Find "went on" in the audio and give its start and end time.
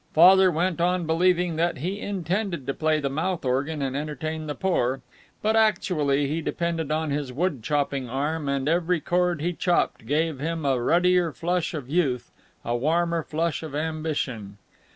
0.49-1.05